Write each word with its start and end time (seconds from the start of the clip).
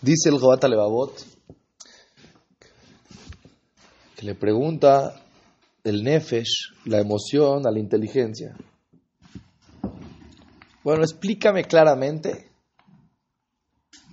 Dice 0.00 0.28
el 0.28 0.38
Jobat 0.38 0.62
Levavot 0.62 1.26
que 4.14 4.26
le 4.26 4.36
pregunta 4.36 5.20
el 5.82 6.04
Nefesh, 6.04 6.72
la 6.84 7.00
emoción, 7.00 7.66
a 7.66 7.72
la 7.72 7.80
inteligencia. 7.80 8.56
Bueno, 10.84 11.02
explícame 11.02 11.64
claramente 11.64 12.48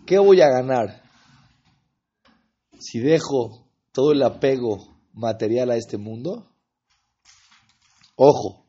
qué 0.08 0.18
voy 0.18 0.42
a 0.42 0.50
ganar 0.50 1.04
si 2.80 3.00
dejo 3.00 3.68
todo 3.92 4.12
el 4.12 4.24
apego 4.24 4.78
material 5.14 5.70
a 5.70 5.76
este 5.76 5.98
mundo. 5.98 6.52
Ojo, 8.16 8.66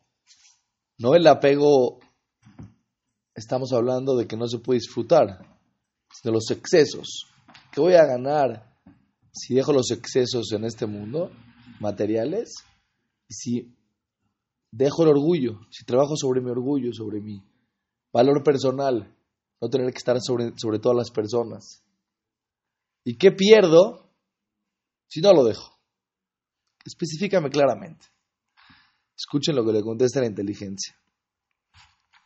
no 0.99 1.15
el 1.15 1.27
apego, 1.27 1.99
estamos 3.35 3.73
hablando 3.73 4.17
de 4.17 4.27
que 4.27 4.37
no 4.37 4.49
se 4.49 4.59
puede 4.59 4.81
disfrutar 4.81 5.56
de 6.23 6.33
los 6.33 6.51
excesos. 6.51 7.27
¿Qué 7.73 7.81
voy 7.81 7.95
a 7.95 8.05
ganar 8.05 8.75
si 9.33 9.55
dejo 9.55 9.73
los 9.73 9.91
excesos 9.91 10.53
en 10.53 10.65
este 10.65 10.87
mundo, 10.87 11.31
materiales? 11.81 12.55
Y 13.29 13.35
si 13.35 13.77
dejo 14.71 15.03
el 15.03 15.11
orgullo, 15.11 15.61
si 15.71 15.85
trabajo 15.85 16.17
sobre 16.17 16.41
mi 16.41 16.51
orgullo, 16.51 16.93
sobre 16.93 17.21
mi 17.21 17.43
valor 18.13 18.43
personal, 18.43 19.15
no 19.61 19.69
tener 19.69 19.91
que 19.93 19.99
estar 19.99 20.21
sobre, 20.21 20.53
sobre 20.57 20.79
todas 20.79 20.97
las 20.97 21.11
personas. 21.11 21.83
¿Y 23.05 23.17
qué 23.17 23.33
pierdo 23.33 24.11
si 25.09 25.21
no 25.21 25.33
lo 25.33 25.45
dejo? 25.45 25.79
Específicame 26.85 27.51
claramente. 27.51 28.07
Escuchen 29.17 29.57
lo 29.57 29.65
que 29.65 29.73
le 29.73 29.83
contesta 29.83 30.21
la 30.21 30.27
inteligencia. 30.27 30.97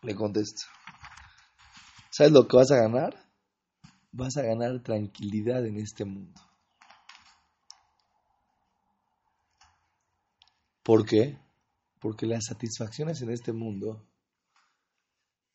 Le 0.03 0.15
contesta. 0.15 0.63
¿Sabes 2.11 2.33
lo 2.33 2.47
que 2.49 2.57
vas 2.57 2.71
a 2.73 2.77
ganar? 2.77 3.30
Vas 4.13 4.37
a 4.37 4.43
ganar 4.43 4.83
tranquilidad 4.83 5.65
en 5.67 5.77
este 5.77 6.05
mundo. 6.05 6.41
¿Por 10.83 11.07
qué? 11.07 11.39
Porque 12.01 12.27
las 12.27 12.47
satisfacciones 12.47 13.23
en 13.23 13.31
este 13.31 13.53
mundo 13.53 14.07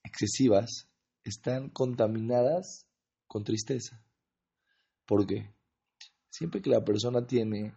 excesivas 0.03 0.87
están 1.23 1.69
contaminadas 1.69 2.87
con 3.27 3.43
tristeza. 3.43 4.01
¿Por 5.05 5.25
qué? 5.25 5.53
Siempre 6.29 6.61
que 6.61 6.69
la 6.69 6.83
persona 6.83 7.25
tiene 7.25 7.75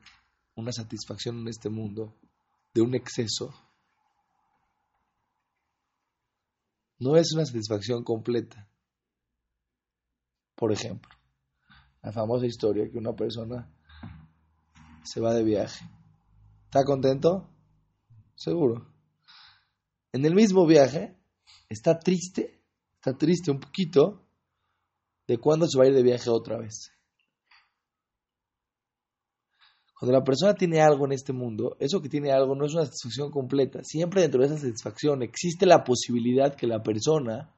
una 0.54 0.72
satisfacción 0.72 1.38
en 1.40 1.48
este 1.48 1.68
mundo 1.68 2.14
de 2.74 2.82
un 2.82 2.94
exceso, 2.94 3.54
no 6.98 7.16
es 7.16 7.32
una 7.32 7.46
satisfacción 7.46 8.04
completa. 8.04 8.68
Por 10.58 10.72
ejemplo, 10.72 11.08
la 12.02 12.10
famosa 12.10 12.44
historia 12.44 12.90
que 12.90 12.98
una 12.98 13.14
persona 13.14 13.72
se 15.04 15.20
va 15.20 15.32
de 15.32 15.44
viaje. 15.44 15.88
¿Está 16.64 16.84
contento? 16.84 17.48
Seguro. 18.34 18.92
En 20.12 20.24
el 20.24 20.34
mismo 20.34 20.66
viaje 20.66 21.16
está 21.68 22.00
triste, 22.00 22.60
está 22.96 23.16
triste 23.16 23.52
un 23.52 23.60
poquito 23.60 24.26
de 25.28 25.38
cuándo 25.38 25.68
se 25.68 25.78
va 25.78 25.84
a 25.84 25.88
ir 25.88 25.94
de 25.94 26.02
viaje 26.02 26.28
otra 26.28 26.58
vez. 26.58 26.90
Cuando 29.96 30.18
la 30.18 30.24
persona 30.24 30.54
tiene 30.54 30.80
algo 30.80 31.06
en 31.06 31.12
este 31.12 31.32
mundo, 31.32 31.76
eso 31.78 32.00
que 32.02 32.08
tiene 32.08 32.32
algo 32.32 32.56
no 32.56 32.66
es 32.66 32.74
una 32.74 32.84
satisfacción 32.84 33.30
completa. 33.30 33.78
Siempre 33.84 34.22
dentro 34.22 34.40
de 34.40 34.46
esa 34.46 34.58
satisfacción 34.58 35.22
existe 35.22 35.66
la 35.66 35.84
posibilidad 35.84 36.56
que 36.56 36.66
la 36.66 36.82
persona 36.82 37.54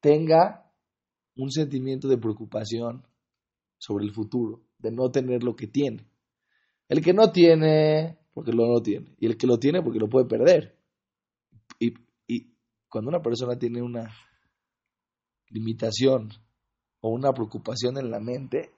tenga 0.00 0.65
un 1.36 1.50
sentimiento 1.50 2.08
de 2.08 2.18
preocupación 2.18 3.06
sobre 3.78 4.04
el 4.04 4.12
futuro, 4.12 4.62
de 4.78 4.90
no 4.90 5.10
tener 5.10 5.42
lo 5.42 5.54
que 5.54 5.66
tiene. 5.66 6.06
El 6.88 7.02
que 7.02 7.12
no 7.12 7.30
tiene, 7.30 8.18
porque 8.32 8.52
lo 8.52 8.66
no 8.66 8.80
tiene. 8.80 9.14
Y 9.18 9.26
el 9.26 9.36
que 9.36 9.46
lo 9.46 9.58
tiene, 9.58 9.82
porque 9.82 9.98
lo 9.98 10.08
puede 10.08 10.26
perder. 10.26 10.78
Y, 11.78 11.94
y 12.26 12.54
cuando 12.88 13.10
una 13.10 13.20
persona 13.20 13.58
tiene 13.58 13.82
una 13.82 14.10
limitación 15.48 16.30
o 17.00 17.10
una 17.10 17.32
preocupación 17.32 17.98
en 17.98 18.10
la 18.10 18.20
mente, 18.20 18.70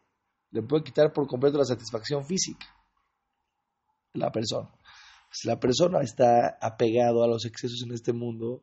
le 0.51 0.63
puede 0.63 0.85
quitar 0.85 1.13
por 1.13 1.27
completo 1.27 1.59
la 1.59 1.65
satisfacción 1.65 2.25
física 2.25 2.67
la 4.19 4.31
persona. 4.31 4.71
Si 5.31 5.47
la 5.47 5.59
persona 5.59 6.01
está 6.01 6.59
apegado 6.61 7.23
a 7.23 7.29
los 7.29 7.45
excesos 7.45 7.83
en 7.85 7.93
este 7.93 8.13
mundo, 8.13 8.63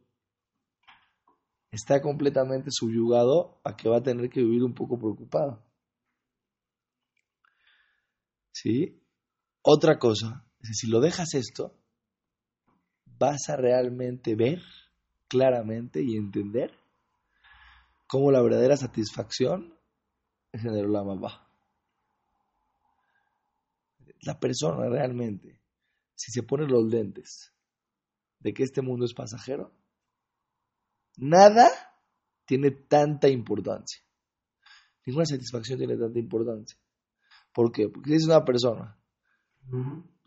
está 1.76 2.02
completamente 2.02 2.70
subyugado 2.72 3.60
a 3.64 3.76
que 3.76 3.90
va 3.90 3.98
a 3.98 4.04
tener 4.04 4.30
que 4.30 4.42
vivir 4.42 4.64
un 4.64 4.74
poco 4.74 4.98
preocupado. 4.98 5.64
¿Sí? 8.52 9.02
Otra 9.62 10.00
cosa, 10.00 10.46
si 10.62 10.88
lo 10.88 11.02
dejas 11.02 11.34
esto, 11.34 11.76
vas 13.06 13.50
a 13.50 13.58
realmente 13.58 14.36
ver 14.36 14.62
claramente 15.28 16.02
y 16.02 16.16
entender 16.16 16.72
cómo 18.08 18.32
la 18.32 18.42
verdadera 18.42 18.78
satisfacción 18.78 19.78
es 20.52 20.64
en 20.64 20.76
el 20.76 20.86
Olam 20.86 21.20
La 24.22 24.40
persona 24.40 24.88
realmente, 24.88 25.60
si 26.16 26.32
se 26.32 26.44
pone 26.44 26.68
los 26.68 26.86
lentes 26.86 27.52
de 28.40 28.54
que 28.54 28.64
este 28.64 28.82
mundo 28.82 29.06
es 29.06 29.14
pasajero, 29.14 29.74
Nada 31.18 31.70
tiene 32.46 32.72
tanta 32.72 33.28
importancia. 33.28 34.02
Ninguna 35.06 35.26
satisfacción 35.26 35.78
tiene 35.78 35.98
tanta 35.98 36.20
importancia. 36.20 36.78
¿Por 37.54 37.72
qué? 37.72 37.90
Porque 37.90 38.10
si 38.10 38.14
eres 38.16 38.26
una 38.26 38.44
persona. 38.44 38.98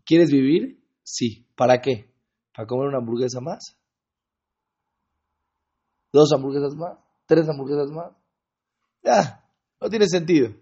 ¿Quieres 0.04 0.30
vivir? 0.30 0.82
Sí. 1.02 1.46
¿Para 1.56 1.80
qué? 1.80 2.14
¿Para 2.54 2.66
comer 2.66 2.88
una 2.88 2.98
hamburguesa 2.98 3.40
más? 3.40 3.76
¿Dos 6.12 6.32
hamburguesas 6.32 6.74
más? 6.74 6.98
¿Tres 7.26 7.48
hamburguesas 7.48 7.90
más? 7.90 8.12
Ya, 9.02 9.44
no 9.80 9.88
tiene 9.88 10.06
sentido. 10.06 10.54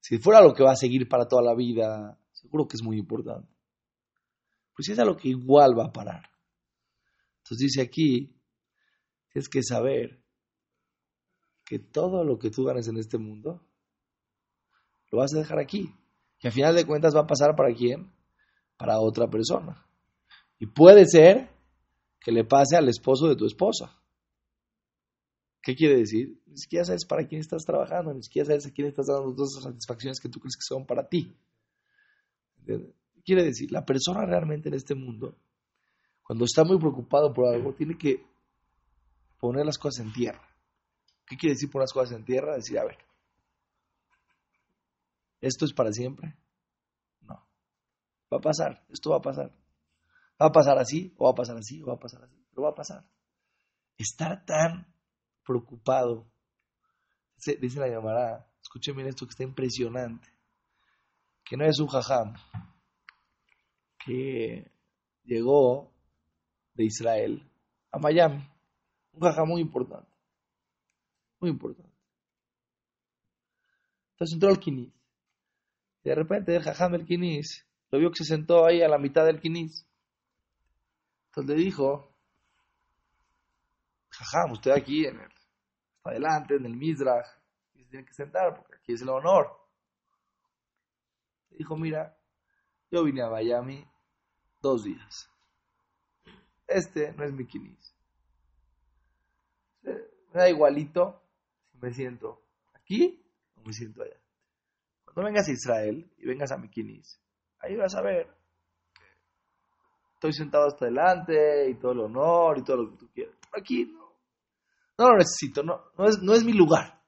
Si 0.00 0.18
fuera 0.18 0.40
lo 0.40 0.54
que 0.54 0.62
va 0.62 0.72
a 0.72 0.76
seguir 0.76 1.08
para 1.08 1.26
toda 1.26 1.42
la 1.42 1.54
vida, 1.54 2.18
seguro 2.32 2.66
que 2.66 2.76
es 2.76 2.82
muy 2.82 2.98
importante. 2.98 3.48
Pues 4.74 4.88
es 4.88 4.98
algo 4.98 5.16
que 5.16 5.28
igual 5.28 5.78
va 5.78 5.86
a 5.86 5.92
parar. 5.92 6.30
Entonces 7.38 7.58
dice 7.58 7.82
aquí, 7.82 8.34
Tienes 9.32 9.48
que 9.48 9.62
saber 9.62 10.22
que 11.64 11.78
todo 11.78 12.24
lo 12.24 12.38
que 12.38 12.50
tú 12.50 12.64
ganes 12.64 12.88
en 12.88 12.98
este 12.98 13.18
mundo 13.18 13.66
lo 15.10 15.18
vas 15.18 15.34
a 15.34 15.38
dejar 15.38 15.58
aquí. 15.58 15.94
Y 16.40 16.46
al 16.46 16.52
final 16.52 16.74
de 16.74 16.86
cuentas 16.86 17.14
va 17.14 17.20
a 17.20 17.26
pasar 17.26 17.54
para 17.56 17.72
quién? 17.74 18.12
Para 18.76 19.00
otra 19.00 19.28
persona. 19.28 19.86
Y 20.58 20.66
puede 20.66 21.06
ser 21.06 21.50
que 22.20 22.32
le 22.32 22.44
pase 22.44 22.76
al 22.76 22.88
esposo 22.88 23.28
de 23.28 23.36
tu 23.36 23.46
esposa. 23.46 23.98
¿Qué 25.62 25.74
quiere 25.74 25.96
decir? 25.96 26.40
Ni 26.46 26.56
siquiera 26.56 26.84
sabes 26.84 27.06
para 27.06 27.26
quién 27.26 27.40
estás 27.40 27.62
trabajando, 27.64 28.12
ni 28.12 28.22
siquiera 28.22 28.46
sabes 28.46 28.66
a 28.66 28.72
quién 28.72 28.88
estás 28.88 29.06
dando 29.06 29.32
todas 29.34 29.52
esas 29.52 29.64
satisfacciones 29.64 30.20
que 30.20 30.28
tú 30.28 30.40
crees 30.40 30.56
que 30.56 30.74
son 30.74 30.84
para 30.84 31.08
ti. 31.08 31.36
Quiere 33.24 33.44
decir, 33.44 33.70
la 33.70 33.84
persona 33.84 34.26
realmente 34.26 34.68
en 34.68 34.74
este 34.74 34.94
mundo, 34.94 35.36
cuando 36.22 36.44
está 36.44 36.64
muy 36.64 36.78
preocupado 36.78 37.32
por 37.32 37.46
algo, 37.46 37.74
tiene 37.74 37.96
que 37.96 38.24
poner 39.42 39.66
las 39.66 39.76
cosas 39.76 40.06
en 40.06 40.12
tierra. 40.12 40.40
¿Qué 41.26 41.36
quiere 41.36 41.54
decir 41.54 41.68
poner 41.68 41.82
las 41.82 41.92
cosas 41.92 42.16
en 42.16 42.24
tierra? 42.24 42.54
Decir, 42.54 42.78
a 42.78 42.84
ver, 42.84 42.96
¿esto 45.40 45.64
es 45.64 45.72
para 45.72 45.90
siempre? 45.90 46.38
No. 47.22 47.44
Va 48.32 48.36
a 48.36 48.40
pasar, 48.40 48.86
esto 48.88 49.10
va 49.10 49.16
a 49.16 49.20
pasar. 49.20 49.50
¿Va 50.40 50.46
a 50.46 50.52
pasar 50.52 50.78
así? 50.78 51.12
¿O 51.18 51.24
va 51.24 51.32
a 51.32 51.34
pasar 51.34 51.56
así? 51.56 51.82
¿O 51.82 51.86
va 51.86 51.94
a 51.94 51.98
pasar 51.98 52.22
así? 52.22 52.36
Pero 52.50 52.62
va 52.62 52.70
a 52.70 52.74
pasar. 52.76 53.04
Estar 53.98 54.46
tan 54.46 54.94
preocupado, 55.44 56.30
dice 57.34 57.80
la 57.80 57.88
llamará, 57.88 58.48
escuchen 58.62 58.94
bien 58.94 59.08
esto 59.08 59.26
que 59.26 59.30
está 59.30 59.42
impresionante, 59.42 60.28
que 61.42 61.56
no 61.56 61.64
es 61.64 61.80
un 61.80 61.88
jajam, 61.88 62.34
que 64.06 64.70
llegó 65.24 65.92
de 66.74 66.84
Israel 66.84 67.50
a 67.90 67.98
Miami 67.98 68.52
un 69.12 69.20
jaja 69.20 69.44
muy 69.44 69.60
importante. 69.60 70.10
Muy 71.40 71.50
importante. 71.50 71.92
Entonces 74.12 74.34
entró 74.34 74.50
al 74.50 74.58
Quinis. 74.58 74.92
Y 76.04 76.08
de 76.08 76.14
repente 76.14 76.54
el 76.54 76.62
jajam 76.62 76.92
del 76.92 77.04
Quinis 77.04 77.66
lo 77.90 77.98
vio 77.98 78.10
que 78.10 78.18
se 78.18 78.24
sentó 78.24 78.64
ahí 78.64 78.82
a 78.82 78.88
la 78.88 78.98
mitad 78.98 79.24
del 79.24 79.40
Quinis. 79.40 79.86
Entonces 81.26 81.56
le 81.56 81.62
dijo, 81.62 82.14
jajam, 84.10 84.52
usted 84.52 84.72
aquí 84.72 85.06
en 85.06 85.20
el, 85.20 85.30
adelante, 86.04 86.56
en 86.56 86.66
el 86.66 86.76
Mizrach, 86.76 87.26
se 87.74 87.84
tiene 87.84 88.04
que 88.04 88.14
sentar 88.14 88.54
porque 88.54 88.76
aquí 88.76 88.92
es 88.92 89.02
el 89.02 89.08
honor. 89.08 89.50
Le 91.50 91.58
dijo, 91.58 91.76
mira, 91.76 92.16
yo 92.90 93.04
vine 93.04 93.22
a 93.22 93.28
Miami 93.28 93.86
dos 94.60 94.84
días. 94.84 95.28
Este 96.66 97.12
no 97.12 97.24
es 97.24 97.32
mi 97.32 97.46
Quinis 97.46 97.91
me 100.32 100.40
da 100.40 100.48
igualito 100.48 101.22
si 101.70 101.78
me 101.78 101.92
siento 101.92 102.42
aquí 102.74 103.22
como 103.54 103.66
me 103.66 103.72
siento 103.72 104.02
allá. 104.02 104.16
Cuando 105.04 105.24
vengas 105.24 105.48
a 105.48 105.52
Israel 105.52 106.10
y 106.18 106.26
vengas 106.26 106.52
a 106.52 106.56
Mikinis, 106.56 107.20
ahí 107.60 107.76
vas 107.76 107.94
a 107.94 108.02
ver. 108.02 108.28
Estoy 110.14 110.32
sentado 110.32 110.66
hasta 110.66 110.86
adelante 110.86 111.68
y 111.68 111.74
todo 111.74 111.92
el 111.92 112.00
honor 112.00 112.58
y 112.58 112.64
todo 112.64 112.78
lo 112.78 112.90
que 112.90 112.96
tú 112.96 113.10
quieras. 113.12 113.36
Aquí 113.52 113.84
no, 113.86 114.14
no 114.98 115.10
lo 115.10 115.16
necesito, 115.16 115.62
no, 115.62 115.82
no, 115.98 116.06
es, 116.06 116.18
no 116.22 116.32
es 116.32 116.44
mi 116.44 116.52
lugar. 116.52 117.02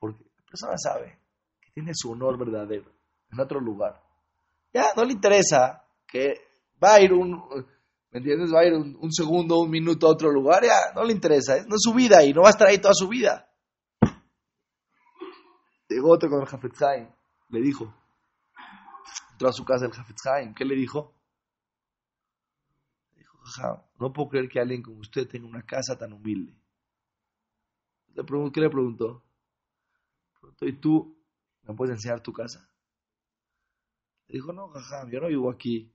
Porque 0.00 0.24
la 0.24 0.44
persona 0.44 0.74
sabe 0.76 1.18
que 1.60 1.70
tiene 1.70 1.92
su 1.94 2.10
honor 2.10 2.38
verdadero 2.38 2.90
en 3.30 3.40
otro 3.40 3.60
lugar. 3.60 4.02
Ya, 4.72 4.86
no 4.96 5.04
le 5.04 5.12
interesa 5.12 5.86
que 6.06 6.34
va 6.82 6.94
a 6.94 7.00
ir 7.00 7.12
un, 7.12 7.66
¿me 8.14 8.18
entiendes? 8.18 8.54
Va 8.54 8.60
a 8.60 8.64
ir 8.64 8.74
un, 8.74 9.12
segundo, 9.12 9.58
un 9.58 9.70
minuto 9.70 10.06
a 10.06 10.10
otro 10.10 10.30
lugar, 10.30 10.62
ya, 10.62 10.92
no 10.94 11.02
le 11.02 11.12
interesa, 11.12 11.56
no 11.66 11.74
es 11.74 11.82
su 11.82 11.92
vida 11.92 12.24
y 12.24 12.32
no 12.32 12.42
va 12.42 12.48
a 12.48 12.50
estar 12.50 12.68
ahí 12.68 12.78
toda 12.78 12.94
su 12.94 13.08
vida. 13.08 13.50
Llegó 15.88 16.12
otro 16.12 16.30
con 16.30 16.40
el 16.40 16.46
Jafetz 16.46 16.80
le 17.48 17.60
dijo, 17.60 17.92
entró 19.32 19.48
a 19.48 19.52
su 19.52 19.64
casa 19.64 19.86
el 19.86 19.92
Jafetz 19.92 20.22
¿qué 20.54 20.64
le 20.64 20.76
dijo? 20.76 21.12
Le 23.14 23.18
dijo, 23.18 23.38
no 23.98 24.12
puedo 24.12 24.28
creer 24.28 24.48
que 24.48 24.60
alguien 24.60 24.80
como 24.80 25.00
usted 25.00 25.26
tenga 25.26 25.48
una 25.48 25.62
casa 25.62 25.98
tan 25.98 26.12
humilde. 26.12 26.54
Le 28.14 28.22
preguntó, 28.22 28.52
¿Qué 28.52 28.60
le 28.60 28.70
preguntó? 28.70 29.24
preguntó, 30.40 30.66
¿y 30.66 30.72
tú 30.78 31.18
me 31.64 31.74
puedes 31.74 31.96
enseñar 31.96 32.20
tu 32.20 32.32
casa? 32.32 32.70
Le 34.28 34.34
dijo, 34.36 34.52
no, 34.52 34.68
jaja, 34.68 35.08
yo 35.10 35.20
no 35.20 35.26
vivo 35.26 35.50
aquí. 35.50 35.92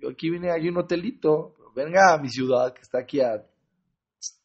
Yo 0.00 0.08
aquí 0.08 0.30
vine, 0.30 0.50
aquí 0.50 0.68
un 0.68 0.78
hotelito. 0.78 1.54
venga 1.74 2.14
a 2.14 2.18
mi 2.18 2.28
ciudad, 2.28 2.72
que 2.72 2.80
está 2.80 2.98
aquí 3.00 3.20
a 3.20 3.46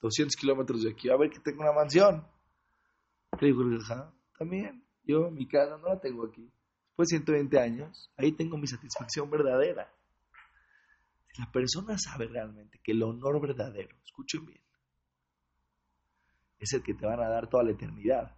200 0.01 0.35
kilómetros 0.35 0.83
de 0.83 0.91
aquí, 0.91 1.09
a 1.09 1.17
ver 1.17 1.29
que 1.29 1.39
tengo 1.39 1.61
una 1.61 1.71
mansión. 1.71 2.27
Le 3.39 3.47
dijo 3.47 3.61
el 3.61 3.79
también, 4.37 4.85
yo 5.03 5.31
mi 5.31 5.47
casa 5.47 5.77
no 5.77 5.87
la 5.87 5.99
tengo 5.99 6.25
aquí. 6.25 6.51
Después 6.87 7.09
de 7.09 7.17
120 7.17 7.59
años, 7.59 8.11
ahí 8.17 8.31
tengo 8.33 8.57
mi 8.57 8.67
satisfacción 8.67 9.29
verdadera. 9.29 9.91
Si 11.33 11.41
la 11.41 11.51
persona 11.51 11.97
sabe 11.97 12.27
realmente 12.27 12.79
que 12.81 12.91
el 12.91 13.03
honor 13.03 13.41
verdadero, 13.41 13.95
escuchen 14.05 14.45
bien, 14.45 14.61
es 16.59 16.73
el 16.73 16.83
que 16.83 16.93
te 16.93 17.05
van 17.05 17.19
a 17.19 17.29
dar 17.29 17.49
toda 17.49 17.63
la 17.63 17.71
eternidad. 17.71 18.35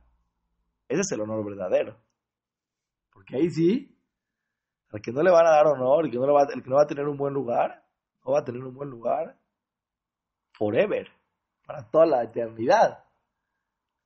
Ese 0.88 1.02
es 1.02 1.12
el 1.12 1.22
honor 1.22 1.46
verdadero. 1.46 2.00
Porque 3.12 3.36
ahí 3.36 3.50
sí, 3.50 3.97
al 4.90 5.02
que 5.02 5.12
no 5.12 5.22
le 5.22 5.32
van 5.32 5.46
a 5.46 5.52
dar 5.52 5.68
honor, 5.68 6.06
el 6.06 6.12
que 6.12 6.18
no, 6.18 6.34
va, 6.34 6.44
el 6.44 6.64
que 6.64 6.70
no 6.70 6.78
va 6.78 6.84
a 6.84 6.88
tener 6.88 7.08
un 7.08 7.18
buen 7.18 7.34
lugar, 7.34 7.86
no 8.26 8.32
va 8.32 8.40
a 8.40 8.46
tener 8.46 8.64
un 8.64 8.74
buen 8.74 8.90
lugar 8.90 9.40
forever, 10.54 11.08
para 11.66 11.90
toda 11.90 12.06
la 12.06 12.24
eternidad. 12.24 13.04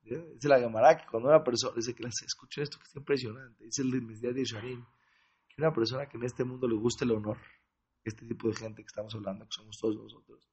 Dice 0.02 0.50
la 0.50 0.60
Gemara 0.60 0.98
que 0.98 1.06
cuando 1.10 1.30
una 1.30 1.44
persona, 1.44 1.74
dice 1.76 1.94
que 1.94 2.04
escuchen 2.08 2.64
esto 2.64 2.80
que 2.80 2.86
es 2.86 2.96
impresionante, 2.96 3.64
dice 3.64 3.84
el 3.84 4.02
Mesías 4.02 4.34
de 4.34 4.44
Sharim, 4.44 4.84
que 5.48 5.62
una 5.62 5.72
persona 5.72 6.08
que 6.08 6.18
en 6.18 6.24
este 6.24 6.44
mundo 6.44 6.68
le 6.68 6.76
gusta 6.76 7.06
el 7.06 7.12
honor, 7.12 7.38
este 8.04 8.26
tipo 8.26 8.48
de 8.48 8.56
gente 8.56 8.82
que 8.82 8.88
estamos 8.88 9.14
hablando, 9.14 9.46
que 9.46 9.52
somos 9.52 9.78
todos 9.78 9.96
nosotros, 9.96 10.50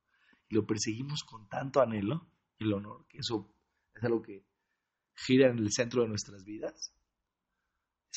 y 0.49 0.55
lo 0.55 0.67
perseguimos 0.67 1.25
con 1.25 1.49
tanto 1.49 1.81
anhelo, 1.81 2.31
el 2.59 2.73
honor, 2.75 3.07
que 3.09 3.19
eso 3.19 3.55
es 3.95 4.05
algo 4.05 4.21
que 4.21 4.45
gira 5.15 5.49
en 5.49 5.59
el 5.59 5.73
centro 5.73 6.03
de 6.03 6.09
nuestras 6.09 6.45
vidas. 6.45 6.95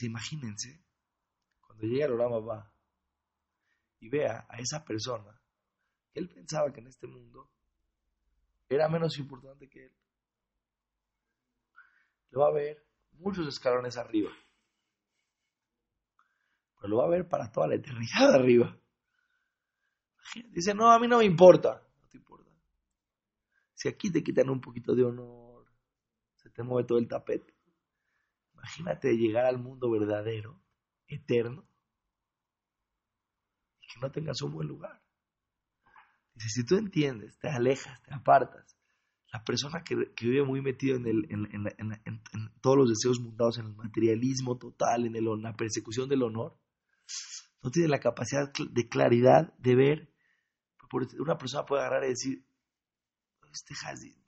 imagínense 0.01 0.83
cuando 1.81 1.87
llegue 1.87 2.03
al 2.03 2.47
va 2.47 2.71
y 3.99 4.09
vea 4.09 4.45
a 4.47 4.59
esa 4.59 4.85
persona 4.85 5.41
que 6.11 6.19
él 6.19 6.29
pensaba 6.29 6.71
que 6.71 6.79
en 6.79 6.87
este 6.87 7.07
mundo 7.07 7.49
era 8.69 8.87
menos 8.87 9.17
importante 9.17 9.67
que 9.67 9.85
él, 9.85 9.91
lo 12.29 12.41
va 12.41 12.47
a 12.49 12.53
ver 12.53 12.85
muchos 13.13 13.47
escalones 13.47 13.97
arriba. 13.97 14.31
Pero 16.77 16.87
lo 16.87 16.97
va 16.97 17.05
a 17.05 17.09
ver 17.09 17.27
para 17.27 17.51
toda 17.51 17.67
la 17.67 17.75
eternidad 17.75 18.35
arriba. 18.35 18.77
Dice, 20.51 20.73
no, 20.73 20.89
a 20.91 20.99
mí 20.99 21.07
no 21.07 21.17
me 21.17 21.25
importa. 21.25 21.85
No 22.01 22.07
te 22.07 22.17
importa. 22.17 22.49
Si 23.73 23.89
aquí 23.89 24.11
te 24.11 24.23
quitan 24.23 24.49
un 24.49 24.61
poquito 24.61 24.95
de 24.95 25.03
honor, 25.03 25.65
se 26.35 26.49
te 26.49 26.63
mueve 26.63 26.87
todo 26.87 26.99
el 26.99 27.07
tapete. 27.07 27.53
Imagínate 28.53 29.17
llegar 29.17 29.45
al 29.45 29.57
mundo 29.57 29.91
verdadero 29.91 30.57
eterno 31.07 31.70
que 33.93 33.99
no 33.99 34.11
tengas 34.11 34.41
un 34.41 34.53
buen 34.53 34.67
lugar. 34.67 35.01
Dice, 36.33 36.49
si 36.49 36.65
tú 36.65 36.77
entiendes, 36.77 37.37
te 37.39 37.49
alejas, 37.49 38.01
te 38.03 38.13
apartas, 38.13 38.77
la 39.31 39.43
persona 39.43 39.83
que, 39.83 39.95
vive 39.95 40.43
muy 40.43 40.61
metido 40.61 40.97
en, 40.97 41.07
el, 41.07 41.27
en, 41.29 42.51
todos 42.61 42.77
los 42.77 42.89
deseos 42.89 43.19
mundados, 43.19 43.57
en 43.59 43.67
el 43.67 43.75
materialismo 43.75 44.57
total, 44.57 45.05
en, 45.05 45.15
el, 45.15 45.25
la 45.41 45.55
persecución 45.55 46.09
del 46.09 46.23
honor, 46.23 46.57
no 47.63 47.71
tiene 47.71 47.87
la 47.87 47.99
capacidad 47.99 48.51
de 48.51 48.89
claridad 48.89 49.53
de 49.57 49.75
ver. 49.75 50.13
Una 51.19 51.37
persona 51.37 51.65
puede 51.65 51.81
agarrar 51.83 52.03
y 52.05 52.09
decir, 52.09 52.43
este 53.53 53.73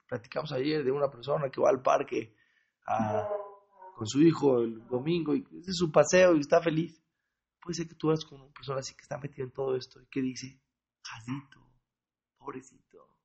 platicamos 0.07 0.51
ayer 0.53 0.83
de 0.83 0.91
una 0.91 1.09
persona 1.09 1.49
que 1.49 1.59
va 1.59 1.69
al 1.69 1.81
parque 1.81 2.35
con 3.95 4.07
su 4.07 4.21
hijo 4.21 4.61
el 4.61 4.85
domingo 4.87 5.35
y 5.35 5.45
es 5.67 5.75
su 5.75 5.91
paseo 5.91 6.35
y 6.35 6.39
está 6.39 6.61
feliz. 6.61 7.02
Puede 7.63 7.75
ser 7.75 7.87
que 7.87 7.95
tú 7.95 8.09
eres 8.09 8.25
con 8.25 8.41
una 8.41 8.51
persona 8.51 8.79
así 8.79 8.93
que 8.93 9.03
está 9.03 9.17
metida 9.17 9.45
en 9.45 9.51
todo 9.51 9.77
esto 9.77 10.01
y 10.01 10.07
que 10.07 10.21
dice, 10.21 10.59
jadito, 11.01 11.65
pobrecito, 12.37 13.17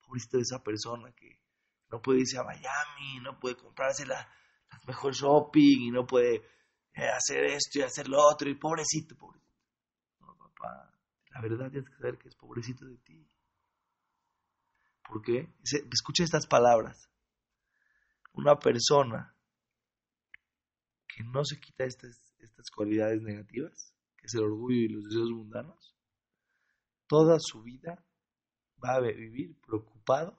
pobrecito 0.00 0.36
de 0.36 0.42
esa 0.44 0.62
persona 0.62 1.12
que 1.12 1.42
no 1.90 2.00
puede 2.00 2.20
irse 2.20 2.38
a 2.38 2.44
Miami, 2.44 3.18
no 3.20 3.40
puede 3.40 3.56
comprarse 3.56 4.06
la, 4.06 4.32
mejor 4.86 5.14
shopping 5.14 5.80
y 5.80 5.90
no 5.90 6.06
puede 6.06 6.36
eh, 6.94 7.08
hacer 7.08 7.44
esto 7.46 7.80
y 7.80 7.82
hacer 7.82 8.08
lo 8.08 8.22
otro 8.22 8.48
y 8.48 8.54
pobrecito, 8.54 9.16
pobrecito. 9.16 9.50
No, 10.20 10.36
papá, 10.36 10.96
la 11.30 11.40
verdad 11.40 11.72
tienes 11.72 11.90
que 11.90 11.96
saber 11.96 12.18
que 12.18 12.28
es 12.28 12.36
pobrecito 12.36 12.86
de 12.86 12.98
ti. 12.98 13.28
¿Por 15.08 15.22
qué? 15.22 15.52
Escucha 15.92 16.22
estas 16.22 16.46
palabras. 16.46 17.10
Una 18.34 18.56
persona 18.60 19.34
que 21.08 21.24
no 21.24 21.44
se 21.44 21.58
quita 21.58 21.82
estas, 21.82 22.29
estas 22.42 22.70
cualidades 22.70 23.22
negativas, 23.22 23.94
que 24.16 24.26
es 24.26 24.34
el 24.34 24.44
orgullo 24.44 24.76
y 24.76 24.88
los 24.88 25.04
deseos 25.04 25.30
mundanos, 25.30 25.94
toda 27.06 27.38
su 27.40 27.62
vida 27.62 28.04
va 28.82 28.94
a 28.94 29.00
vivir 29.00 29.58
preocupado 29.60 30.36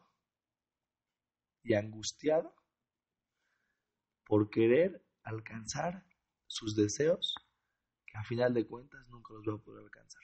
y 1.64 1.74
angustiado 1.74 2.56
por 4.26 4.50
querer 4.50 5.06
alcanzar 5.24 6.06
sus 6.48 6.76
deseos 6.76 7.36
que 8.06 8.18
a 8.18 8.24
final 8.24 8.54
de 8.54 8.66
cuentas 8.66 9.08
nunca 9.10 9.34
los 9.34 9.48
va 9.48 9.56
a 9.56 9.64
poder 9.64 9.84
alcanzar. 9.84 10.22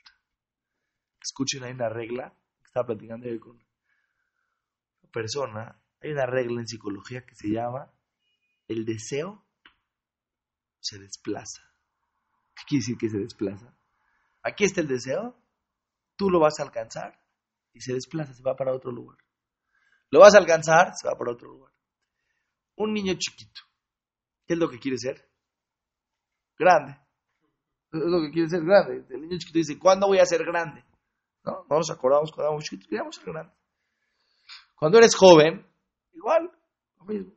Escuchen, 1.22 1.64
hay 1.64 1.72
una 1.72 1.88
regla, 1.88 2.34
estaba 2.64 2.86
platicando 2.86 3.28
con 3.40 3.56
una 3.56 5.10
persona, 5.12 5.80
hay 6.00 6.12
una 6.12 6.26
regla 6.26 6.60
en 6.60 6.66
psicología 6.66 7.24
que 7.24 7.34
se 7.34 7.48
llama 7.48 7.92
el 8.68 8.84
deseo 8.84 9.44
se 10.88 10.98
desplaza. 10.98 11.62
¿Qué 12.54 12.62
quiere 12.66 12.80
decir 12.80 12.96
que 12.96 13.10
se 13.10 13.18
desplaza? 13.18 13.74
Aquí 14.42 14.64
está 14.64 14.80
el 14.80 14.88
deseo, 14.88 15.36
tú 16.16 16.30
lo 16.30 16.40
vas 16.40 16.58
a 16.58 16.62
alcanzar 16.62 17.20
y 17.74 17.80
se 17.80 17.92
desplaza, 17.92 18.32
se 18.32 18.42
va 18.42 18.56
para 18.56 18.74
otro 18.74 18.90
lugar. 18.90 19.18
Lo 20.10 20.20
vas 20.20 20.34
a 20.34 20.38
alcanzar, 20.38 20.92
se 20.94 21.06
va 21.06 21.16
para 21.16 21.32
otro 21.32 21.48
lugar. 21.48 21.72
Un 22.76 22.94
niño 22.94 23.14
chiquito, 23.18 23.60
¿qué 24.46 24.54
es 24.54 24.58
lo 24.58 24.70
que 24.70 24.78
quiere 24.78 24.96
ser? 24.96 25.28
Grande. 26.58 26.92
Es 27.92 28.00
lo 28.00 28.20
que 28.22 28.30
quiere 28.30 28.48
ser 28.48 28.62
grande. 28.64 29.04
El 29.10 29.22
niño 29.22 29.38
chiquito 29.38 29.58
dice, 29.58 29.78
¿cuándo 29.78 30.06
voy 30.06 30.18
a 30.18 30.26
ser 30.26 30.42
grande? 30.44 30.84
¿No? 31.44 31.64
no 31.68 31.76
nos 31.76 31.90
acordamos 31.90 32.30
cuando 32.30 32.48
éramos 32.48 32.64
chiquitos, 32.64 32.88
queríamos 32.88 33.16
ser 33.16 33.24
grandes. 33.26 33.56
Cuando 34.74 34.98
eres 34.98 35.14
joven, 35.14 35.66
igual, 36.12 36.50
lo 36.98 37.04
mismo. 37.04 37.32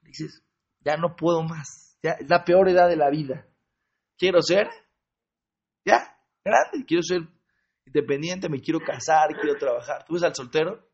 Dices, 0.00 0.42
ya 0.80 0.96
no 0.96 1.14
puedo 1.14 1.42
más 1.42 1.91
es 2.02 2.28
la 2.28 2.44
peor 2.44 2.68
edad 2.68 2.88
de 2.88 2.96
la 2.96 3.10
vida. 3.10 3.46
Quiero 4.18 4.42
ser, 4.42 4.68
ya, 5.84 6.16
grande, 6.44 6.84
quiero 6.86 7.02
ser 7.02 7.22
independiente, 7.86 8.48
me 8.48 8.60
quiero 8.60 8.80
casar, 8.80 9.28
quiero 9.40 9.56
trabajar. 9.58 10.04
¿Tú 10.04 10.14
ves 10.14 10.22
al 10.22 10.34
soltero? 10.34 10.88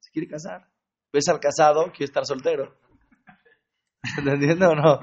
Se 0.00 0.10
quiere 0.10 0.28
casar. 0.28 0.68
¿Ves 1.12 1.28
al 1.28 1.40
casado? 1.40 1.84
Quiere 1.92 2.06
estar 2.06 2.24
soltero. 2.26 2.76
¿Entendiendo 4.18 4.70
o 4.70 4.74
no? 4.74 5.00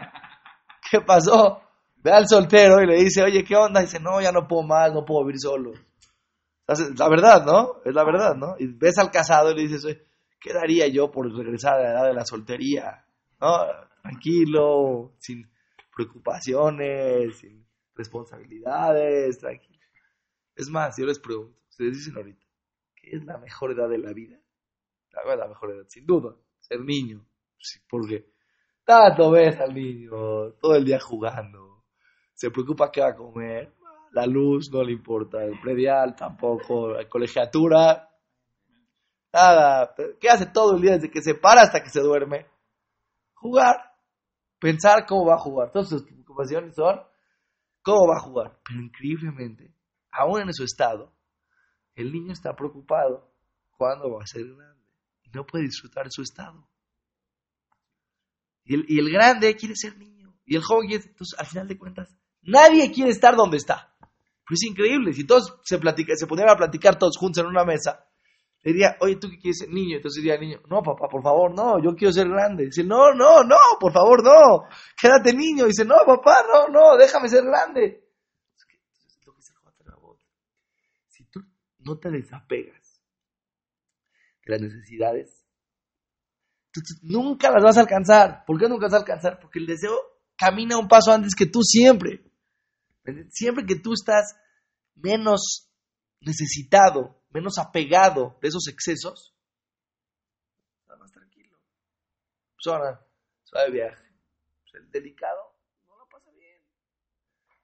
¿Qué 0.89 1.01
pasó? 1.01 1.61
Ve 1.95 2.11
al 2.11 2.27
soltero 2.27 2.81
y 2.81 2.87
le 2.87 2.95
dice, 2.97 3.23
oye, 3.23 3.43
¿qué 3.43 3.55
onda? 3.55 3.81
Dice, 3.81 3.99
no, 3.99 4.19
ya 4.21 4.31
no 4.31 4.47
puedo 4.47 4.63
más, 4.63 4.91
no 4.91 5.05
puedo 5.05 5.25
vivir 5.25 5.39
solo. 5.39 5.73
La 6.67 7.09
verdad, 7.09 7.45
¿no? 7.45 7.81
Es 7.85 7.93
la 7.93 8.03
verdad, 8.03 8.35
¿no? 8.35 8.55
Y 8.57 8.67
ves 8.67 8.97
al 8.97 9.11
casado 9.11 9.51
y 9.51 9.55
le 9.55 9.61
dices, 9.67 9.97
¿qué 10.39 10.53
daría 10.53 10.87
yo 10.87 11.11
por 11.11 11.31
regresar 11.31 11.73
a 11.73 11.83
la 11.83 11.91
edad 11.91 12.07
de 12.07 12.13
la 12.13 12.25
soltería? 12.25 13.05
¿No? 13.39 13.65
Tranquilo, 14.01 15.13
sin 15.19 15.49
preocupaciones, 15.95 17.37
sin 17.37 17.65
responsabilidades, 17.95 19.37
tranquilo. 19.39 19.85
Es 20.55 20.69
más, 20.69 20.97
yo 20.97 21.05
les 21.05 21.19
pregunto, 21.19 21.57
ustedes 21.69 21.97
dicen 21.97 22.17
ahorita, 22.17 22.45
¿qué 22.95 23.15
es 23.15 23.25
la 23.25 23.37
mejor 23.37 23.71
edad 23.71 23.89
de 23.89 23.97
la 23.97 24.13
vida? 24.13 24.37
La, 25.11 25.47
mejor 25.47 25.71
edad, 25.71 25.85
sin 25.87 26.05
duda, 26.05 26.35
ser 26.59 26.79
niño, 26.81 27.25
porque 27.89 28.31
tanto 28.85 29.31
ves 29.31 29.59
al 29.59 29.73
niño 29.73 30.53
todo 30.61 30.75
el 30.75 30.85
día 30.85 30.99
jugando, 30.99 31.83
se 32.33 32.49
preocupa 32.49 32.91
qué 32.91 33.01
va 33.01 33.09
a 33.09 33.15
comer, 33.15 33.73
la 34.11 34.25
luz 34.25 34.71
no 34.71 34.83
le 34.83 34.93
importa, 34.93 35.43
el 35.43 35.59
predial 35.59 36.15
tampoco, 36.15 36.93
la 36.93 37.07
colegiatura, 37.07 38.09
nada. 39.33 39.93
¿Qué 40.19 40.29
hace 40.29 40.47
todo 40.47 40.75
el 40.75 40.81
día 40.81 40.93
desde 40.93 41.11
que 41.11 41.21
se 41.21 41.35
para 41.35 41.61
hasta 41.61 41.81
que 41.83 41.89
se 41.89 42.01
duerme? 42.01 42.47
Jugar, 43.33 43.90
pensar 44.61 45.05
cómo 45.07 45.25
va 45.25 45.33
a 45.35 45.39
jugar. 45.39 45.71
Todas 45.71 45.89
sus 45.89 46.03
preocupaciones 46.03 46.75
son 46.75 47.01
cómo 47.81 48.07
va 48.07 48.17
a 48.17 48.21
jugar. 48.21 48.59
Pero 48.63 48.79
increíblemente, 48.79 49.73
aún 50.11 50.41
en 50.41 50.53
su 50.53 50.63
estado, 50.63 51.11
el 51.95 52.13
niño 52.13 52.31
está 52.31 52.55
preocupado 52.55 53.33
cuándo 53.71 54.11
va 54.11 54.23
a 54.23 54.27
ser 54.27 54.45
grande 54.45 54.87
y 55.23 55.29
no 55.31 55.45
puede 55.45 55.65
disfrutar 55.65 56.05
de 56.05 56.11
su 56.11 56.21
estado. 56.21 56.69
Y 58.63 58.75
el, 58.75 58.85
y 58.87 58.99
el 58.99 59.11
grande 59.11 59.55
quiere 59.55 59.75
ser 59.75 59.97
niño 59.97 60.33
y 60.45 60.55
el 60.55 60.61
joven 60.61 60.87
quiere, 60.87 61.05
entonces 61.05 61.39
al 61.39 61.47
final 61.47 61.67
de 61.67 61.77
cuentas, 61.77 62.15
nadie 62.43 62.91
quiere 62.91 63.09
estar 63.09 63.35
donde 63.35 63.57
está. 63.57 63.95
Pero 63.99 64.53
es 64.53 64.63
increíble, 64.63 65.13
si 65.13 65.25
todos 65.25 65.59
se, 65.63 65.79
platica, 65.79 66.13
se 66.15 66.27
ponían 66.27 66.55
platicar 66.55 66.99
todos 66.99 67.17
juntos 67.17 67.43
en 67.43 67.49
una 67.49 67.65
mesa, 67.65 68.05
le 68.63 68.73
diría, 68.73 68.95
oye, 68.99 69.15
¿tú 69.15 69.27
qué 69.29 69.39
quieres 69.39 69.57
ser 69.57 69.69
niño? 69.69 69.95
Entonces 69.95 70.21
diría 70.21 70.39
niño, 70.39 70.61
no, 70.69 70.83
papá, 70.83 71.07
por 71.09 71.23
favor, 71.23 71.51
no, 71.55 71.83
yo 71.83 71.95
quiero 71.95 72.11
ser 72.11 72.27
grande. 72.29 72.65
Dice, 72.65 72.83
no, 72.83 73.11
no, 73.13 73.43
no, 73.43 73.57
por 73.79 73.91
favor, 73.91 74.23
no, 74.23 74.67
quédate 74.99 75.33
niño. 75.33 75.65
Dice, 75.65 75.83
no, 75.83 75.95
papá, 76.05 76.43
no, 76.47 76.67
no, 76.67 76.95
déjame 76.95 77.27
ser 77.27 77.43
grande. 77.43 78.07
Si 81.07 81.25
tú 81.25 81.41
no 81.79 81.97
te 81.97 82.11
desapegas 82.11 83.01
de 84.45 84.51
las 84.51 84.61
necesidades, 84.61 85.43
nunca 87.01 87.49
las 87.51 87.63
vas 87.63 87.77
a 87.77 87.81
alcanzar. 87.81 88.43
¿Por 88.45 88.59
qué 88.59 88.69
nunca 88.69 88.85
vas 88.85 88.93
a 88.93 88.97
alcanzar? 88.97 89.39
Porque 89.39 89.57
el 89.57 89.65
deseo 89.65 89.97
camina 90.35 90.77
un 90.77 90.87
paso 90.87 91.11
antes 91.11 91.33
que 91.33 91.47
tú 91.47 91.61
siempre. 91.63 92.23
Siempre 93.31 93.65
que 93.65 93.79
tú 93.79 93.93
estás 93.93 94.35
menos 94.93 95.71
necesitado, 96.19 97.20
menos 97.31 97.57
apegado 97.57 98.37
de 98.41 98.47
esos 98.47 98.67
excesos, 98.67 99.33
estás 100.81 100.99
más 100.99 101.11
tranquilo. 101.11 101.57
Pues 102.55 102.67
ahora, 102.67 103.05
viaje. 103.71 104.03
Pues 104.63 104.83
el 104.83 104.91
delicado 104.91 105.55
no 105.87 105.97
lo 105.97 106.07
pasa 106.07 106.31
bien. 106.31 106.61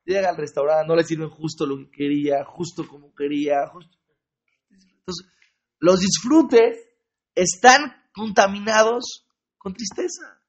Llega 0.05 0.29
al 0.29 0.37
restaurante, 0.37 0.87
no 0.87 0.95
le 0.95 1.03
sirven 1.03 1.29
justo 1.29 1.65
lo 1.65 1.77
que 1.77 1.91
quería, 1.91 2.43
justo 2.45 2.87
como 2.87 3.13
quería. 3.13 3.67
Justo. 3.67 3.97
Entonces, 4.69 5.27
los 5.79 5.99
disfrutes 5.99 6.77
están 7.35 8.09
contaminados 8.13 9.27
con 9.57 9.73
tristeza. 9.73 10.41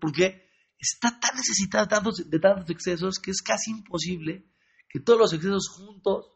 ¿Por 0.00 0.12
qué? 0.12 0.44
está 0.84 1.18
tan 1.18 1.36
necesitada 1.36 2.02
de 2.26 2.38
tantos 2.38 2.68
excesos 2.70 3.18
que 3.18 3.30
es 3.30 3.40
casi 3.42 3.70
imposible 3.70 4.46
que 4.88 5.00
todos 5.00 5.18
los 5.18 5.32
excesos 5.32 5.68
juntos 5.68 6.26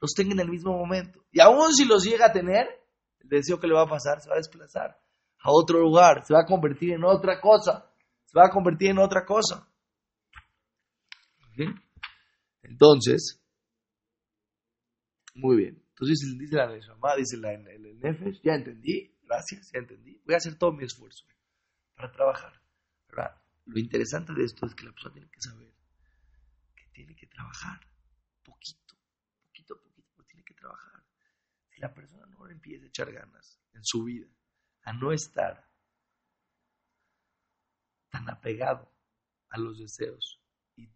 los 0.00 0.12
tenga 0.14 0.32
en 0.32 0.40
el 0.40 0.48
mismo 0.48 0.76
momento. 0.76 1.24
Y 1.32 1.40
aún 1.40 1.72
si 1.72 1.84
los 1.84 2.04
llega 2.04 2.26
a 2.26 2.32
tener, 2.32 2.66
el 3.20 3.28
deseo 3.28 3.58
que 3.58 3.66
le 3.66 3.74
va 3.74 3.82
a 3.82 3.88
pasar 3.88 4.20
se 4.20 4.28
va 4.28 4.34
a 4.34 4.38
desplazar 4.38 4.98
a 5.38 5.50
otro 5.50 5.80
lugar, 5.80 6.24
se 6.24 6.34
va 6.34 6.40
a 6.42 6.46
convertir 6.46 6.92
en 6.92 7.04
otra 7.04 7.40
cosa, 7.40 7.90
se 8.24 8.38
va 8.38 8.46
a 8.46 8.50
convertir 8.50 8.90
en 8.90 8.98
otra 8.98 9.24
cosa. 9.24 9.68
Entonces, 12.62 13.40
muy 15.34 15.56
bien. 15.56 15.82
Entonces 15.90 16.36
dice 16.38 16.56
la 16.56 16.66
mamá, 16.94 17.16
dice 17.16 17.38
la, 17.38 17.52
el, 17.52 17.86
el 17.86 18.00
Nefesh, 18.00 18.42
ya 18.42 18.52
entendí, 18.52 19.14
gracias, 19.22 19.70
ya 19.72 19.78
entendí. 19.78 20.20
Voy 20.26 20.34
a 20.34 20.38
hacer 20.38 20.58
todo 20.58 20.72
mi 20.72 20.84
esfuerzo 20.84 21.24
para 21.94 22.12
trabajar. 22.12 22.52
Lo 23.66 23.80
interesante 23.80 24.32
de 24.34 24.44
esto 24.44 24.66
es 24.66 24.74
que 24.74 24.84
la 24.84 24.92
persona 24.92 25.14
tiene 25.14 25.30
que 25.30 25.40
saber 25.40 25.72
que 26.76 26.84
tiene 26.92 27.16
que 27.16 27.26
trabajar 27.26 27.80
poquito, 28.44 28.94
poquito, 29.42 29.80
pero 30.14 30.26
tiene 30.28 30.44
que 30.44 30.54
trabajar. 30.54 31.02
Si 31.76 31.82
la 31.82 31.92
persona 31.92 32.24
no 32.24 32.48
empieza 32.48 32.86
a 32.86 32.88
echar 32.88 33.12
ganas 33.12 33.60
en 33.74 33.84
su 33.84 34.04
vida, 34.04 34.26
a 34.84 34.94
no 34.94 35.12
estar 35.12 35.62
tan 38.08 38.30
apegado 38.30 38.90
a 39.50 39.58
los 39.58 39.78
deseos 39.78 40.40
y 40.74 40.88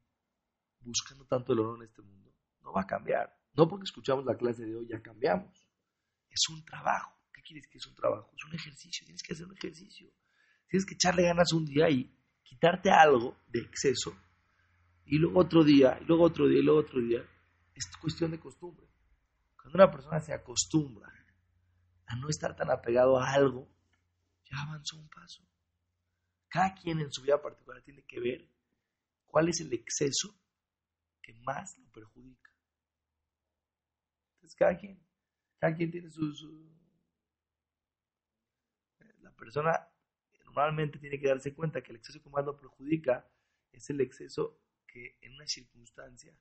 buscando 0.81 1.27
tanto 1.27 1.53
el 1.53 1.59
honor 1.59 1.83
en 1.83 1.89
este 1.91 2.01
mundo, 2.01 2.35
no 2.63 2.73
va 2.73 2.81
a 2.81 2.87
cambiar. 2.87 3.39
No 3.53 3.69
porque 3.69 3.85
escuchamos 3.85 4.25
la 4.25 4.39
clase 4.39 4.65
de 4.65 4.75
hoy 4.75 4.87
ya 4.89 5.03
cambiamos. 5.03 5.69
Es 6.31 6.49
un 6.49 6.65
trabajo. 6.65 7.15
¿Qué 7.31 7.43
quieres 7.43 7.69
que 7.69 7.77
es 7.77 7.87
un 7.87 7.95
trabajo? 7.95 8.33
Es 8.35 8.43
un 8.47 8.55
ejercicio. 8.55 9.05
Tienes 9.05 9.23
que 9.23 9.35
hacer 9.35 9.45
un 9.45 9.57
ejercicio. 9.59 10.11
Tienes 10.67 10.87
que 10.87 10.95
echarle 10.95 11.25
ganas 11.25 11.53
un 11.53 11.67
día 11.67 11.91
y 11.91 12.11
quitarte 12.43 12.91
algo 12.91 13.37
de 13.49 13.61
exceso 13.61 14.17
y 15.05 15.19
luego 15.19 15.41
otro 15.41 15.63
día, 15.63 15.99
y 16.01 16.07
luego 16.07 16.25
otro 16.25 16.49
día, 16.49 16.61
y 16.61 16.63
luego 16.63 16.81
otro 16.81 17.03
día, 17.03 17.23
es 17.75 17.87
cuestión 18.01 18.31
de 18.31 18.41
costumbre. 18.41 18.90
Cuando 19.71 19.85
una 19.85 19.93
persona 19.93 20.21
se 20.21 20.33
acostumbra 20.33 21.09
a 22.07 22.17
no 22.17 22.29
estar 22.29 22.57
tan 22.57 22.71
apegado 22.71 23.21
a 23.21 23.33
algo, 23.33 23.69
ya 24.45 24.61
avanzó 24.62 24.97
un 24.97 25.09
paso. 25.09 25.47
Cada 26.49 26.75
quien 26.75 26.99
en 26.99 27.12
su 27.12 27.23
vida 27.23 27.41
particular 27.41 27.81
tiene 27.83 28.03
que 28.03 28.19
ver 28.19 28.49
cuál 29.27 29.49
es 29.49 29.61
el 29.61 29.73
exceso 29.73 30.37
que 31.23 31.35
más 31.35 31.79
lo 31.79 31.89
perjudica. 31.93 32.50
Entonces, 34.35 34.57
cada 34.57 34.77
quien, 34.77 35.00
cada 35.61 35.77
quien 35.77 35.93
tiene 35.93 36.11
su, 36.11 36.35
su 36.35 36.69
la 39.21 39.31
persona 39.37 39.89
normalmente 40.47 40.99
tiene 40.99 41.21
que 41.21 41.29
darse 41.29 41.55
cuenta 41.55 41.81
que 41.81 41.93
el 41.93 41.99
exceso 41.99 42.21
que 42.21 42.31
más 42.31 42.45
lo 42.45 42.57
perjudica 42.57 43.31
es 43.71 43.89
el 43.89 44.00
exceso 44.00 44.59
que 44.89 45.17
en 45.21 45.35
una 45.35 45.47
circunstancia 45.47 46.37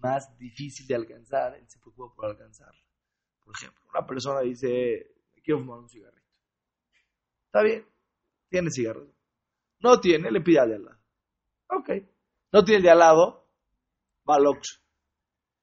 más 0.00 0.36
difícil 0.38 0.86
de 0.86 0.94
alcanzar, 0.94 1.54
él 1.54 1.68
se 1.68 1.78
preocupa 1.78 2.14
por 2.14 2.26
alcanzarla. 2.26 2.80
Por 3.44 3.54
ejemplo, 3.56 3.84
una 3.90 4.06
persona 4.06 4.40
dice, 4.40 5.14
quiero 5.42 5.60
fumar 5.60 5.78
un 5.78 5.88
cigarrito. 5.88 6.26
Está 7.46 7.62
bien, 7.62 7.86
tiene 8.48 8.70
cigarro. 8.70 9.06
No 9.80 10.00
tiene, 10.00 10.30
le 10.30 10.40
pide 10.40 10.60
al 10.60 10.68
de 10.70 10.74
al 10.76 10.84
lado. 10.84 11.00
Ok. 11.68 11.90
No 12.52 12.64
tiene 12.64 12.78
el 12.78 12.82
de 12.84 12.90
al 12.90 12.98
lado, 12.98 13.48
va 14.28 14.36
al 14.36 14.46
Oxxo. 14.46 14.80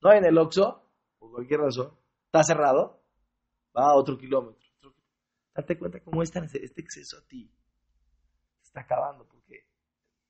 No 0.02 0.10
hay 0.10 0.20
en 0.20 0.26
el 0.26 0.38
Oxxo, 0.38 0.90
por 1.18 1.32
cualquier 1.32 1.62
razón, 1.62 1.98
está 2.26 2.44
cerrado, 2.44 3.04
va 3.76 3.92
a 3.92 3.96
otro 3.96 4.18
kilómetro. 4.18 4.62
Date 5.54 5.78
cuenta 5.78 6.00
cómo 6.02 6.24
este, 6.24 6.40
este 6.40 6.82
exceso 6.82 7.18
a 7.18 7.28
ti 7.28 7.52
está 8.62 8.82
acabando 8.82 9.28
porque 9.28 9.68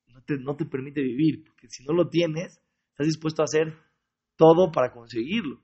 no 0.07 0.23
te, 0.23 0.37
no 0.37 0.55
te 0.55 0.65
permite 0.65 1.01
vivir. 1.01 1.43
Porque 1.43 1.69
si 1.69 1.83
no 1.83 1.93
lo 1.93 2.09
tienes, 2.09 2.59
estás 2.91 3.07
dispuesto 3.07 3.43
a 3.43 3.45
hacer 3.45 3.77
todo 4.41 4.71
para 4.71 4.91
conseguirlo. 4.91 5.61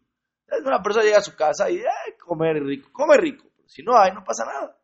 Una 0.64 0.84
persona 0.84 1.04
llega 1.04 1.18
a 1.18 1.22
su 1.22 1.36
casa 1.36 1.68
y 1.72 1.78
ay, 1.80 2.14
comer 2.20 2.62
rico, 2.64 2.90
come 2.94 3.18
rico. 3.18 3.50
Si 3.66 3.82
no 3.82 3.98
hay, 3.98 4.14
no 4.14 4.24
pasa 4.24 4.46
nada. 4.46 4.80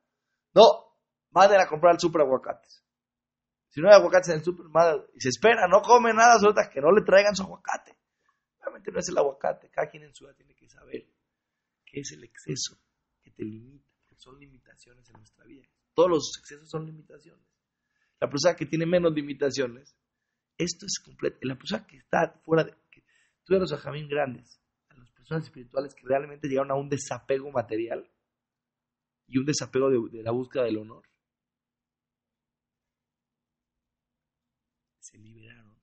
No, 0.55 0.63
manden 1.29 1.61
a 1.61 1.67
comprar 1.67 1.93
al 1.93 1.99
súper 1.99 2.21
aguacates. 2.21 2.83
Si 3.69 3.81
no 3.81 3.89
hay 3.89 3.95
aguacates 3.95 4.29
en 4.29 4.35
el 4.37 4.43
súper, 4.43 4.65
y 5.13 5.21
se 5.21 5.29
espera, 5.29 5.67
no 5.67 5.81
come 5.83 6.11
nada, 6.11 6.39
solo 6.39 6.55
que 6.73 6.81
no 6.81 6.91
le 6.91 7.03
traigan 7.03 7.35
su 7.35 7.43
aguacate. 7.43 7.95
Realmente 8.59 8.91
no 8.91 8.97
es 8.97 9.09
el 9.09 9.17
aguacate. 9.19 9.69
Cada 9.69 9.87
quien 9.87 10.03
en 10.03 10.15
su 10.15 10.25
vida 10.25 10.33
tiene 10.33 10.55
que 10.55 10.67
saber 10.67 11.05
qué 11.85 11.99
es 11.99 12.11
el 12.13 12.23
exceso 12.23 12.79
que 13.21 13.29
te 13.29 13.43
limita 13.43 13.93
son 14.23 14.39
limitaciones 14.39 15.07
en 15.09 15.17
nuestra 15.17 15.43
vida. 15.45 15.67
Todos 15.93 16.09
los 16.09 16.31
excesos 16.39 16.69
son 16.69 16.85
limitaciones. 16.85 17.45
La 18.19 18.29
persona 18.29 18.55
que 18.55 18.65
tiene 18.65 18.85
menos 18.85 19.13
limitaciones, 19.13 19.95
esto 20.57 20.85
es 20.85 20.99
completo. 21.03 21.39
La 21.41 21.55
persona 21.55 21.85
que 21.85 21.97
está 21.97 22.39
fuera 22.43 22.63
de. 22.63 22.73
Que, 23.45 23.53
tú 23.55 23.59
los 23.59 23.73
ajamín 23.73 24.07
grandes, 24.07 24.61
a 24.89 24.95
las 24.95 25.11
personas 25.11 25.43
espirituales 25.43 25.93
que 25.93 26.07
realmente 26.07 26.47
llegaron 26.47 26.71
a 26.71 26.75
un 26.75 26.89
desapego 26.89 27.51
material 27.51 28.09
y 29.27 29.37
un 29.37 29.45
desapego 29.45 29.89
de, 29.89 30.23
la 30.23 30.31
búsqueda 30.31 30.63
del 30.63 30.77
honor, 30.77 31.03
se 34.99 35.17
liberaron. 35.17 35.77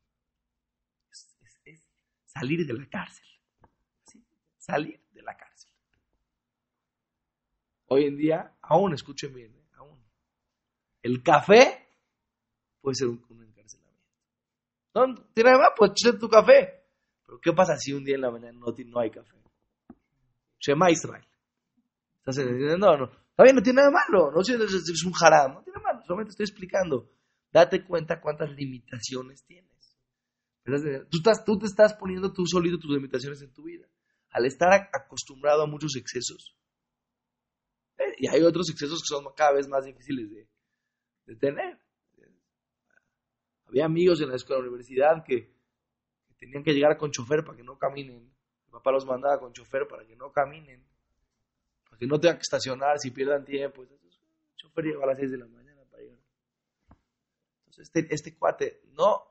Es, 1.10 1.84
salir 2.26 2.66
de 2.66 2.72
la 2.72 2.88
cárcel. 2.88 3.26
Salir 4.58 5.00
de 5.12 5.22
la 5.22 5.36
cárcel. 5.36 5.72
Hoy 7.86 8.04
en 8.04 8.16
día, 8.16 8.56
aún, 8.62 8.94
escuchen 8.94 9.34
bien, 9.34 9.54
¿eh? 9.54 9.68
aún. 9.74 10.00
El 11.02 11.22
café 11.22 11.88
puede 12.80 12.94
ser 12.94 13.08
un, 13.08 13.42
encarcelamiento. 13.42 14.06
No, 14.94 15.24
tiene 15.34 15.58
más, 15.58 15.70
pues 15.76 15.92
tu 15.94 16.28
café. 16.28 16.79
Pero 17.30 17.40
¿qué 17.40 17.52
pasa 17.52 17.76
si 17.76 17.92
un 17.92 18.02
día 18.02 18.16
en 18.16 18.22
la 18.22 18.30
mañana 18.32 18.58
no, 18.58 18.74
no 18.76 18.98
hay 18.98 19.08
café? 19.08 19.36
Shema 20.58 20.90
Israel. 20.90 21.24
¿Estás 22.18 22.38
entendiendo? 22.38 22.76
No, 22.76 22.96
no. 22.96 23.04
Está 23.04 23.44
bien, 23.44 23.54
no 23.54 23.62
tiene 23.62 23.76
nada 23.76 23.92
malo. 23.92 24.32
No 24.32 24.40
es 24.40 24.48
un 25.04 25.12
haram. 25.22 25.54
No 25.54 25.62
tiene 25.62 25.78
nada 25.78 25.92
malo. 25.92 26.04
Solamente 26.04 26.30
estoy 26.30 26.42
explicando. 26.42 27.08
Date 27.52 27.84
cuenta 27.84 28.20
cuántas 28.20 28.50
limitaciones 28.50 29.44
tienes. 29.44 29.96
Tú, 30.64 31.18
estás, 31.18 31.44
tú 31.44 31.56
te 31.56 31.66
estás 31.66 31.94
poniendo 31.94 32.32
tú 32.32 32.44
solito 32.46 32.80
tus 32.80 32.90
limitaciones 32.90 33.40
en 33.42 33.52
tu 33.52 33.62
vida. 33.62 33.86
Al 34.32 34.46
estar 34.46 34.90
acostumbrado 34.92 35.62
a 35.62 35.66
muchos 35.68 35.94
excesos, 35.94 36.56
y 38.18 38.26
hay 38.26 38.42
otros 38.42 38.70
excesos 38.70 39.02
que 39.02 39.06
son 39.06 39.24
cada 39.36 39.52
vez 39.52 39.68
más 39.68 39.84
difíciles 39.84 40.30
de, 40.30 40.48
de 41.26 41.36
tener. 41.36 41.78
Había 43.66 43.84
amigos 43.84 44.20
en 44.20 44.30
la 44.30 44.36
escuela, 44.36 44.62
universidad 44.62 45.24
que, 45.24 45.59
tenían 46.40 46.64
que 46.64 46.72
llegar 46.72 46.96
con 46.96 47.12
chofer 47.12 47.44
para 47.44 47.56
que 47.56 47.62
no 47.62 47.78
caminen. 47.78 48.24
Mi 48.66 48.72
papá 48.72 48.90
los 48.90 49.06
mandaba 49.06 49.38
con 49.38 49.52
chofer 49.52 49.86
para 49.86 50.04
que 50.04 50.16
no 50.16 50.32
caminen, 50.32 50.82
para 51.84 51.98
que 51.98 52.06
no 52.06 52.18
tengan 52.18 52.38
que 52.38 52.42
estacionar 52.42 52.98
si 52.98 53.10
pierdan 53.10 53.44
tiempo. 53.44 53.82
el 53.82 53.88
chofer 54.56 54.84
llegó 54.86 55.04
a 55.04 55.08
las 55.08 55.18
6 55.18 55.30
de 55.30 55.38
la 55.38 55.46
mañana 55.46 55.82
para 55.90 56.02
llegar. 56.02 56.18
Entonces, 57.66 57.90
este, 57.94 58.14
este 58.14 58.34
cuate, 58.34 58.80
no 58.94 59.22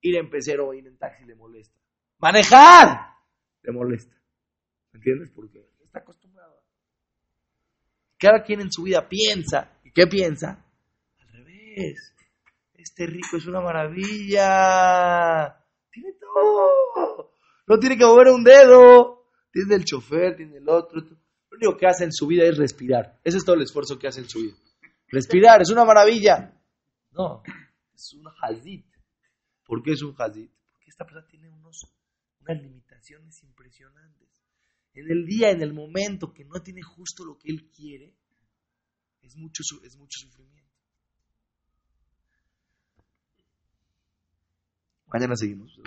ir 0.00 0.16
en 0.16 0.28
pecero 0.28 0.68
o 0.68 0.74
ir 0.74 0.86
en 0.86 0.96
taxi 0.96 1.24
le 1.24 1.34
molesta. 1.34 1.78
Manejar 2.18 3.14
le 3.62 3.72
molesta. 3.72 4.16
¿Me 4.92 4.98
entiendes? 4.98 5.30
Porque 5.30 5.70
está 5.84 5.98
acostumbrado. 6.00 6.62
Cada 8.18 8.42
quien 8.42 8.60
en 8.60 8.72
su 8.72 8.84
vida 8.84 9.08
piensa. 9.08 9.78
¿Y 9.84 9.92
qué 9.92 10.06
piensa? 10.06 10.64
Al 11.18 11.28
revés 11.28 12.14
este 12.84 13.06
rico 13.06 13.38
es 13.38 13.46
una 13.46 13.60
maravilla. 13.60 14.44
Tiene 15.94 16.12
todo. 16.18 17.30
No 17.68 17.78
tiene 17.78 17.96
que 17.96 18.04
mover 18.04 18.28
un 18.28 18.42
dedo. 18.42 19.28
Tiene 19.52 19.76
el 19.76 19.84
chofer, 19.84 20.36
tiene 20.36 20.56
el 20.56 20.68
otro. 20.68 21.00
Lo 21.00 21.56
único 21.56 21.76
que 21.76 21.86
hace 21.86 22.02
en 22.02 22.12
su 22.12 22.26
vida 22.26 22.44
es 22.44 22.58
respirar. 22.58 23.20
Ese 23.22 23.38
es 23.38 23.44
todo 23.44 23.54
el 23.54 23.62
esfuerzo 23.62 23.96
que 23.96 24.08
hace 24.08 24.20
en 24.20 24.28
su 24.28 24.40
vida. 24.40 24.54
Respirar, 25.06 25.62
es 25.62 25.70
una 25.70 25.84
maravilla. 25.84 26.60
No, 27.12 27.42
es 27.94 28.12
un 28.14 28.26
hazit. 28.42 28.84
¿Por 29.64 29.82
qué 29.82 29.92
es 29.92 30.02
un 30.02 30.16
hazit? 30.18 30.50
Porque 30.72 30.90
esta 30.90 31.04
persona 31.04 31.24
tiene 31.28 31.48
unas 31.50 32.60
limitaciones 32.60 33.40
impresionantes. 33.44 34.28
En 34.94 35.08
el 35.10 35.24
día, 35.24 35.50
en 35.50 35.62
el 35.62 35.72
momento 35.72 36.32
que 36.34 36.44
no 36.44 36.60
tiene 36.60 36.82
justo 36.82 37.24
lo 37.24 37.38
que 37.38 37.50
él 37.50 37.70
quiere, 37.70 38.16
es 39.22 39.36
mucho, 39.36 39.62
es 39.84 39.96
mucho 39.96 40.18
sufrimiento. 40.18 40.73
Mañana 45.14 45.36
seguimos. 45.36 45.78